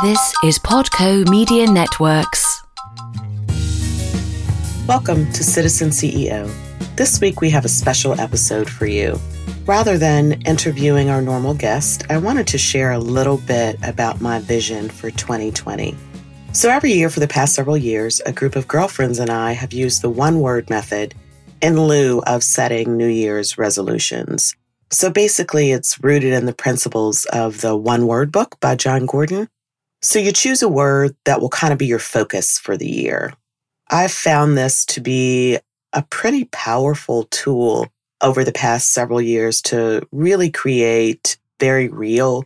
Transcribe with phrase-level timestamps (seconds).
[0.00, 2.62] This is Podco Media Networks.
[4.86, 6.48] Welcome to Citizen CEO.
[6.94, 9.18] This week we have a special episode for you.
[9.66, 14.38] Rather than interviewing our normal guest, I wanted to share a little bit about my
[14.38, 15.96] vision for 2020.
[16.52, 19.72] So, every year for the past several years, a group of girlfriends and I have
[19.72, 21.12] used the one word method
[21.60, 24.54] in lieu of setting New Year's resolutions.
[24.92, 29.48] So, basically, it's rooted in the principles of the One Word book by Jon Gordon
[30.02, 33.32] so you choose a word that will kind of be your focus for the year.
[33.90, 35.58] I've found this to be
[35.92, 37.88] a pretty powerful tool
[38.20, 42.44] over the past several years to really create very real,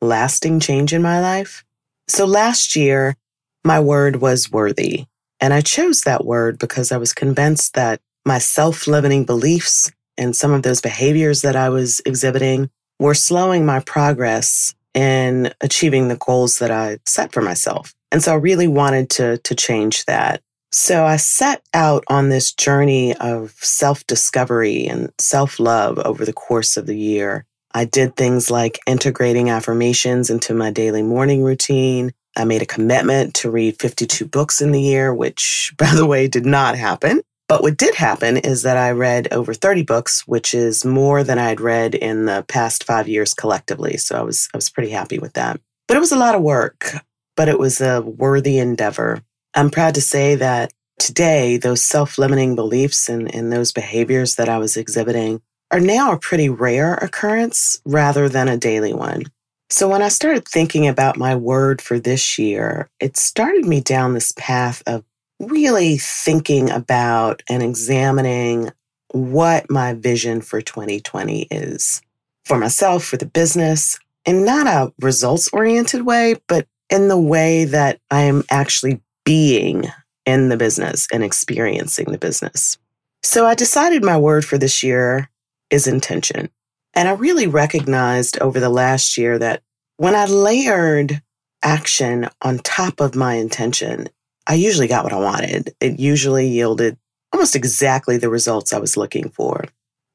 [0.00, 1.64] lasting change in my life.
[2.08, 3.16] So last year,
[3.64, 5.06] my word was worthy.
[5.40, 10.36] And I chose that word because I was convinced that my self limiting beliefs and
[10.36, 16.16] some of those behaviors that I was exhibiting were slowing my progress in achieving the
[16.16, 17.94] goals that I set for myself.
[18.10, 20.42] And so I really wanted to, to change that.
[20.70, 26.32] So I set out on this journey of self discovery and self love over the
[26.32, 27.44] course of the year.
[27.74, 32.12] I did things like integrating affirmations into my daily morning routine.
[32.36, 36.28] I made a commitment to read 52 books in the year, which, by the way,
[36.28, 37.22] did not happen.
[37.52, 41.38] But what did happen is that I read over 30 books, which is more than
[41.38, 43.98] I'd read in the past five years collectively.
[43.98, 45.60] So I was, I was pretty happy with that.
[45.86, 46.94] But it was a lot of work,
[47.36, 49.22] but it was a worthy endeavor.
[49.52, 54.48] I'm proud to say that today, those self limiting beliefs and, and those behaviors that
[54.48, 59.24] I was exhibiting are now a pretty rare occurrence rather than a daily one.
[59.68, 64.14] So when I started thinking about my word for this year, it started me down
[64.14, 65.04] this path of
[65.42, 68.70] really thinking about and examining
[69.08, 72.00] what my vision for 2020 is
[72.44, 77.64] for myself, for the business, in not a results oriented way, but in the way
[77.64, 79.84] that I am actually being
[80.26, 82.78] in the business and experiencing the business.
[83.22, 85.30] So I decided my word for this year
[85.70, 86.50] is intention.
[86.94, 89.62] And I really recognized over the last year that
[89.96, 91.22] when I layered
[91.62, 94.08] action on top of my intention,
[94.46, 95.74] I usually got what I wanted.
[95.80, 96.96] It usually yielded
[97.32, 99.64] almost exactly the results I was looking for.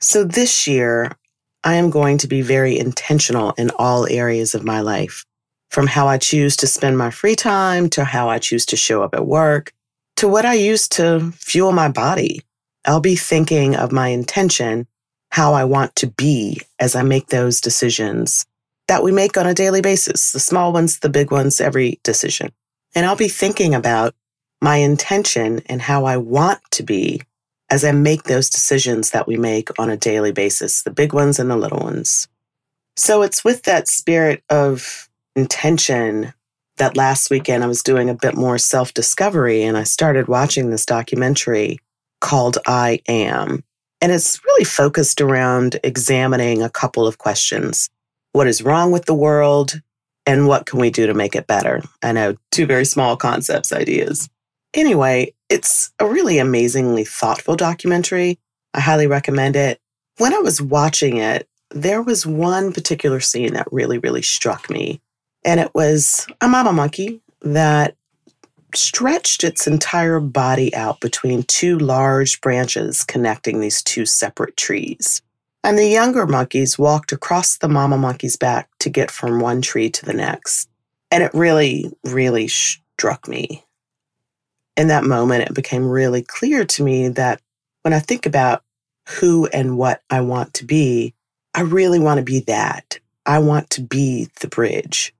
[0.00, 1.12] So this year,
[1.64, 5.24] I am going to be very intentional in all areas of my life,
[5.70, 9.02] from how I choose to spend my free time to how I choose to show
[9.02, 9.72] up at work
[10.16, 12.40] to what I use to fuel my body.
[12.84, 14.86] I'll be thinking of my intention,
[15.30, 18.46] how I want to be as I make those decisions
[18.88, 22.52] that we make on a daily basis, the small ones, the big ones, every decision.
[22.96, 24.14] And I'll be thinking about
[24.62, 27.20] my intention and how I want to be
[27.70, 31.38] as I make those decisions that we make on a daily basis, the big ones
[31.38, 32.26] and the little ones.
[32.96, 36.32] So it's with that spirit of intention
[36.78, 40.70] that last weekend I was doing a bit more self discovery and I started watching
[40.70, 41.78] this documentary
[42.22, 43.62] called I Am.
[44.00, 47.90] And it's really focused around examining a couple of questions.
[48.32, 49.80] What is wrong with the world?
[50.26, 51.82] And what can we do to make it better?
[52.02, 54.28] I know two very small concepts, ideas.
[54.74, 58.38] Anyway, it's a really amazingly thoughtful documentary.
[58.74, 59.80] I highly recommend it.
[60.18, 65.00] When I was watching it, there was one particular scene that really, really struck me.
[65.44, 67.96] And it was a mama monkey that
[68.74, 75.22] stretched its entire body out between two large branches connecting these two separate trees.
[75.66, 79.90] And the younger monkeys walked across the mama monkey's back to get from one tree
[79.90, 80.68] to the next.
[81.10, 83.64] And it really, really struck me.
[84.76, 87.40] In that moment, it became really clear to me that
[87.82, 88.62] when I think about
[89.08, 91.14] who and what I want to be,
[91.52, 93.00] I really want to be that.
[93.26, 95.12] I want to be the bridge.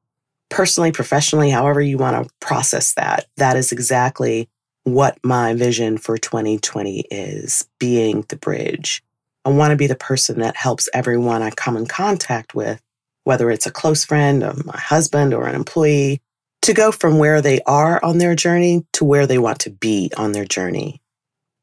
[0.49, 4.49] Personally, professionally, however you want to process that, that is exactly
[4.85, 9.03] what my vision for 2020 is being the bridge.
[9.47, 12.83] I want to be the person that helps everyone I come in contact with,
[13.23, 16.21] whether it's a close friend or my husband or an employee,
[16.63, 20.11] to go from where they are on their journey to where they want to be
[20.17, 21.01] on their journey.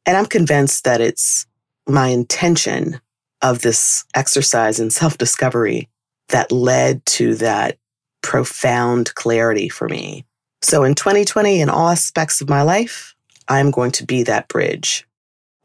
[0.06, 1.46] And I'm convinced that it's
[1.86, 3.02] my intention
[3.42, 5.90] of this exercise in self discovery
[6.30, 7.78] that led to that
[8.22, 10.24] profound clarity for me.
[10.62, 13.14] So in 2020, in all aspects of my life,
[13.50, 15.06] I'm going to be that bridge.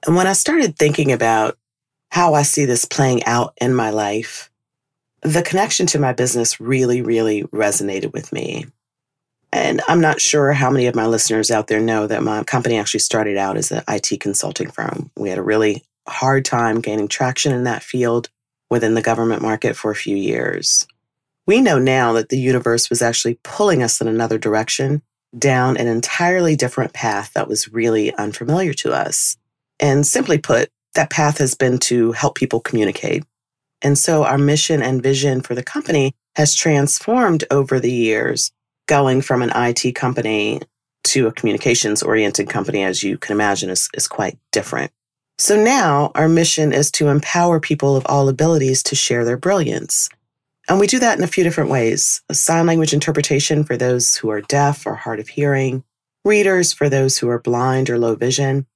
[0.04, 1.56] And when I started thinking about
[2.10, 4.50] how I see this playing out in my life,
[5.22, 8.66] the connection to my business really, really resonated with me.
[9.52, 12.78] And I'm not sure how many of my listeners out there know that my company
[12.78, 15.10] actually started out as an IT consulting firm.
[15.16, 18.28] We had a really hard time gaining traction in that field
[18.70, 20.86] within the government market for a few years.
[21.46, 25.00] we know now that the universe was actually pulling us in another direction
[25.36, 29.38] down an entirely different path that was really unfamiliar to us.
[29.80, 33.22] And simply put, that path has been to help people communicate.
[33.82, 38.50] And so our mission and vision for the company has transformed over the years,
[38.88, 40.60] going from an IT company
[41.04, 44.90] to a communications oriented company, as you can imagine, is, is quite different.
[45.38, 50.08] So now our mission is to empower people of all abilities to share their brilliance.
[50.68, 54.30] And we do that in a few different ways sign language interpretation for those who
[54.30, 55.84] are deaf or hard of hearing,
[56.24, 58.66] readers for those who are blind or low vision,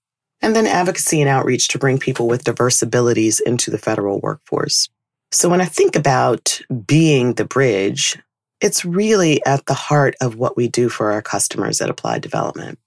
[0.43, 4.89] and then advocacy and outreach to bring people with diverse abilities into the federal workforce.
[5.31, 8.19] So when I think about being the bridge,
[8.61, 12.79] it's really at the heart of what we do for our customers at Applied Development.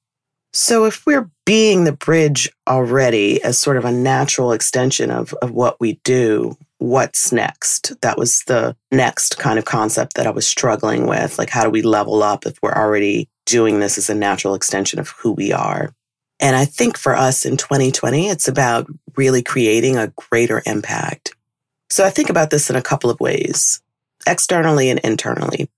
[0.53, 5.51] So if we're being the bridge already as sort of a natural extension of, of
[5.51, 7.99] what we do, what's next?
[8.01, 11.37] That was the next kind of concept that I was struggling with.
[11.37, 14.99] Like, how do we level up if we're already doing this as a natural extension
[14.99, 15.93] of who we are?
[16.39, 21.35] And I think for us in 2020, it's about really creating a greater impact.
[21.89, 23.81] So I think about this in a couple of ways,
[24.27, 25.69] externally and internally.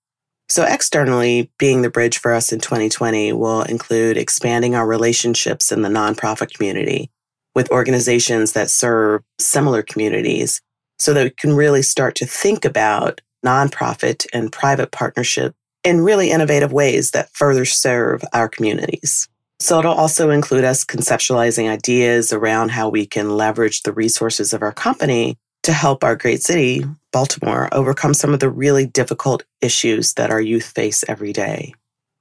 [0.50, 5.82] So externally, being the bridge for us in 2020 will include expanding our relationships in
[5.82, 7.12] the nonprofit community
[7.54, 10.62] with organizations that serve similar communities
[11.00, 16.32] so that we can really start to think about nonprofit and private partnership in really
[16.32, 19.28] innovative ways that further serve our communities.
[19.60, 24.62] So it'll also include us conceptualizing ideas around how we can leverage the resources of
[24.62, 30.14] our company to help our great city, Baltimore, overcome some of the really difficult issues
[30.14, 31.74] that our youth face every day.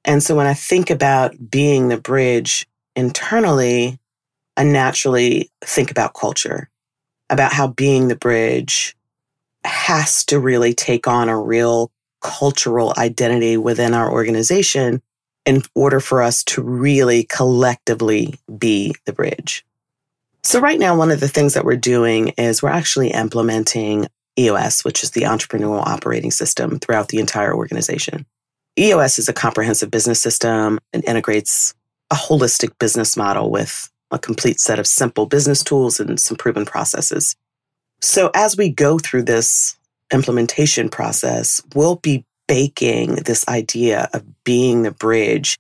[0.05, 3.99] And so when I think about being the bridge internally,
[4.57, 6.71] I naturally think about culture,
[7.29, 8.97] about how being the bridge
[9.65, 11.91] has to really take on a real
[12.23, 15.03] cultural identity within our organization
[15.47, 19.65] in order for us to really collectively be the bridge.
[20.43, 24.07] So, right now, one of the things that we're doing is we're actually implementing
[24.39, 28.27] EOS, which is the entrepreneurial operating system throughout the entire organization.
[28.79, 31.75] EOS is a comprehensive business system and integrates
[32.11, 36.65] a holistic business model with a complete set of simple business tools and some proven
[36.65, 37.35] processes.
[38.01, 39.77] So, as we go through this
[40.13, 45.59] implementation process, we'll be baking this idea of being the bridge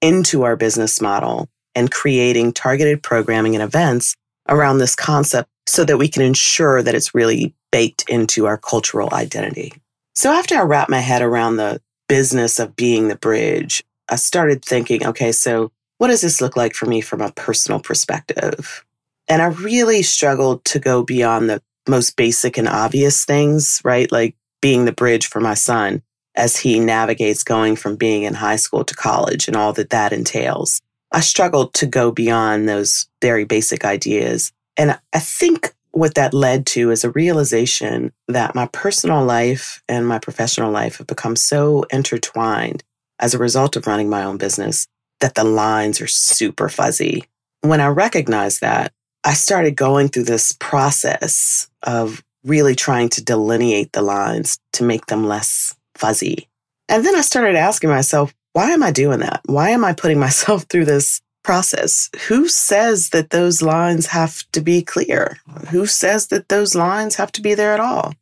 [0.00, 4.16] into our business model and creating targeted programming and events
[4.48, 9.08] around this concept so that we can ensure that it's really baked into our cultural
[9.12, 9.72] identity.
[10.14, 14.64] So after I wrapped my head around the business of being the bridge, I started
[14.64, 18.84] thinking, okay, so what does this look like for me from a personal perspective?
[19.28, 24.10] And I really struggled to go beyond the most basic and obvious things, right?
[24.12, 26.02] Like being the bridge for my son
[26.36, 30.12] as he navigates going from being in high school to college and all that that
[30.12, 30.80] entails.
[31.12, 34.52] I struggled to go beyond those very basic ideas.
[34.76, 40.06] And I think what that led to is a realization that my personal life and
[40.06, 42.84] my professional life have become so intertwined
[43.18, 44.86] as a result of running my own business
[45.20, 47.24] that the lines are super fuzzy.
[47.62, 48.92] When I recognized that,
[49.24, 55.06] I started going through this process of really trying to delineate the lines to make
[55.06, 56.48] them less fuzzy.
[56.88, 59.42] And then I started asking myself, why am I doing that?
[59.46, 62.10] Why am I putting myself through this process?
[62.28, 65.38] Who says that those lines have to be clear?
[65.70, 68.14] Who says that those lines have to be there at all?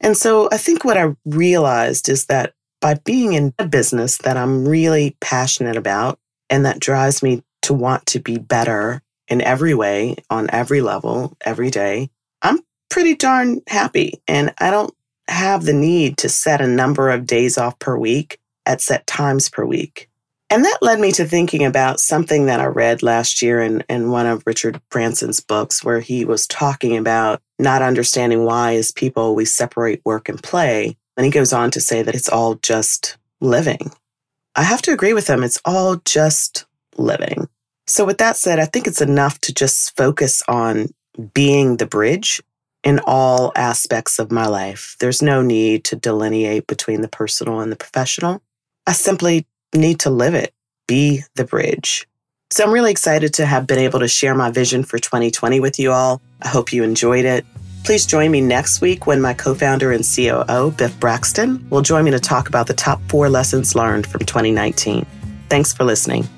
[0.00, 4.36] And so I think what I realized is that by being in a business that
[4.36, 6.18] I'm really passionate about
[6.50, 11.36] and that drives me to want to be better in every way, on every level,
[11.40, 12.10] every day,
[12.42, 12.58] I'm
[12.90, 14.20] pretty darn happy.
[14.26, 14.92] And I don't
[15.28, 19.48] have the need to set a number of days off per week at set times
[19.48, 20.08] per week.
[20.50, 24.10] And that led me to thinking about something that I read last year in, in
[24.10, 29.34] one of Richard Branson's books, where he was talking about not understanding why, as people,
[29.34, 30.94] we separate work and play.
[31.16, 33.92] And he goes on to say that it's all just living.
[34.54, 35.42] I have to agree with him.
[35.42, 36.66] It's all just
[36.98, 37.48] living.
[37.86, 40.88] So, with that said, I think it's enough to just focus on
[41.32, 42.42] being the bridge
[42.84, 44.96] in all aspects of my life.
[45.00, 48.42] There's no need to delineate between the personal and the professional.
[48.86, 50.52] I simply need to live it,
[50.86, 52.06] be the bridge.
[52.50, 55.78] So I'm really excited to have been able to share my vision for 2020 with
[55.78, 56.20] you all.
[56.42, 57.46] I hope you enjoyed it.
[57.84, 62.04] Please join me next week when my co founder and COO, Biff Braxton, will join
[62.04, 65.06] me to talk about the top four lessons learned from 2019.
[65.48, 66.28] Thanks for listening.